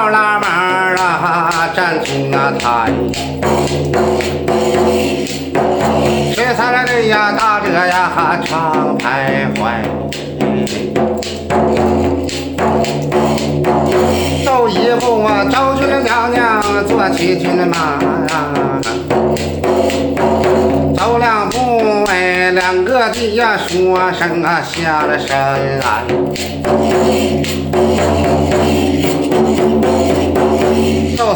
[0.00, 0.48] 困了要拉门
[0.96, 2.90] 啊，站出啊台。
[6.34, 9.82] 水三来的呀，打着呀常徘徊。
[14.42, 17.98] 走一步啊，找去了娘娘，坐起骏马。
[20.96, 26.04] 走两步哎，两个的呀说声啊下了山来。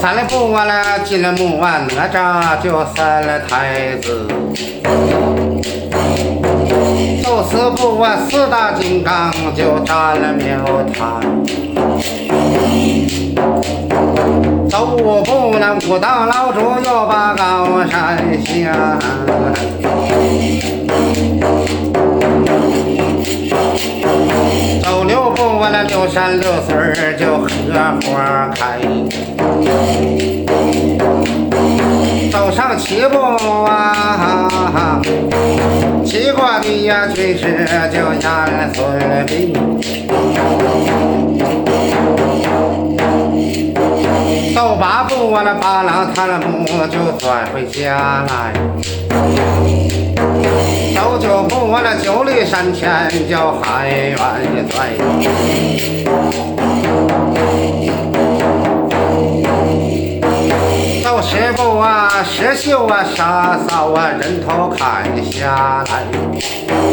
[0.00, 4.26] 三里步啊了，进了墓啊，哪吒就三了太子。
[7.22, 10.64] 走四步啊，四大金刚就占了庙
[10.94, 11.20] 堂。
[14.70, 18.98] 走五步那武当老祖又把高山下。
[25.70, 27.48] 六步我那六山六水就荷
[28.02, 28.80] 花开。
[32.30, 33.18] 走上七步
[33.64, 35.00] 啊，
[36.04, 38.22] 七过的呀军师就严
[38.74, 38.78] 孙
[39.26, 39.30] 膑。
[44.54, 48.52] 走八步我那八郎他那木就转回家来。
[51.72, 54.18] 我那九里山前叫海远
[54.68, 54.90] 在。
[61.04, 66.89] 走十步啊，石秀啊，杀嫂啊，人头砍下来。